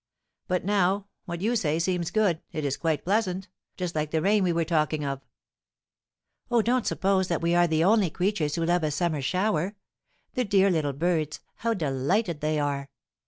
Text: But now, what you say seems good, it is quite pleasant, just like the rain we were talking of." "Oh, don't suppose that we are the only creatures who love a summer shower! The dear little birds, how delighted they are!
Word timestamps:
But 0.47 0.65
now, 0.65 1.09
what 1.25 1.41
you 1.41 1.55
say 1.55 1.77
seems 1.77 2.09
good, 2.09 2.41
it 2.51 2.65
is 2.65 2.75
quite 2.75 3.05
pleasant, 3.05 3.49
just 3.77 3.93
like 3.93 4.09
the 4.09 4.19
rain 4.23 4.43
we 4.43 4.51
were 4.51 4.65
talking 4.65 5.05
of." 5.05 5.21
"Oh, 6.49 6.63
don't 6.63 6.87
suppose 6.87 7.27
that 7.27 7.39
we 7.43 7.53
are 7.53 7.67
the 7.67 7.83
only 7.83 8.09
creatures 8.09 8.55
who 8.55 8.65
love 8.65 8.83
a 8.83 8.89
summer 8.89 9.21
shower! 9.21 9.75
The 10.33 10.43
dear 10.43 10.71
little 10.71 10.93
birds, 10.93 11.39
how 11.57 11.75
delighted 11.75 12.41
they 12.41 12.57
are! 12.59 12.89